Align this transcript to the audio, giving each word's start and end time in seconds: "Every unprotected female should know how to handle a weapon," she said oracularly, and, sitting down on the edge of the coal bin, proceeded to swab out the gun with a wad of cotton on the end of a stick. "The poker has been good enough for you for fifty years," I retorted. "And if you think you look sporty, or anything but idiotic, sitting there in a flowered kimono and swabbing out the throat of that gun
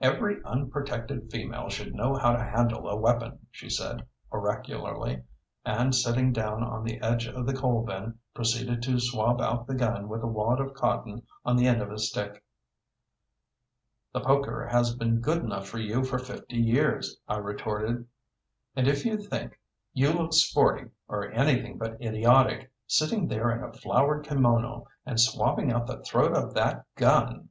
"Every 0.00 0.40
unprotected 0.44 1.32
female 1.32 1.68
should 1.68 1.96
know 1.96 2.14
how 2.14 2.36
to 2.36 2.44
handle 2.44 2.86
a 2.88 2.94
weapon," 2.94 3.48
she 3.50 3.68
said 3.68 4.06
oracularly, 4.30 5.24
and, 5.64 5.92
sitting 5.92 6.32
down 6.32 6.62
on 6.62 6.84
the 6.84 7.00
edge 7.00 7.26
of 7.26 7.44
the 7.44 7.56
coal 7.56 7.82
bin, 7.84 8.20
proceeded 8.34 8.84
to 8.84 9.00
swab 9.00 9.40
out 9.40 9.66
the 9.66 9.74
gun 9.74 10.08
with 10.08 10.22
a 10.22 10.28
wad 10.28 10.60
of 10.60 10.74
cotton 10.74 11.26
on 11.44 11.56
the 11.56 11.66
end 11.66 11.82
of 11.82 11.90
a 11.90 11.98
stick. 11.98 12.44
"The 14.12 14.20
poker 14.20 14.68
has 14.68 14.94
been 14.94 15.18
good 15.20 15.38
enough 15.42 15.66
for 15.66 15.78
you 15.78 16.04
for 16.04 16.20
fifty 16.20 16.58
years," 16.58 17.18
I 17.26 17.38
retorted. 17.38 18.06
"And 18.76 18.86
if 18.86 19.04
you 19.04 19.16
think 19.16 19.58
you 19.92 20.12
look 20.12 20.34
sporty, 20.34 20.90
or 21.08 21.32
anything 21.32 21.78
but 21.78 22.00
idiotic, 22.00 22.70
sitting 22.86 23.26
there 23.26 23.50
in 23.50 23.64
a 23.64 23.72
flowered 23.72 24.24
kimono 24.24 24.84
and 25.04 25.20
swabbing 25.20 25.72
out 25.72 25.88
the 25.88 25.98
throat 26.04 26.36
of 26.36 26.54
that 26.54 26.84
gun 26.94 27.48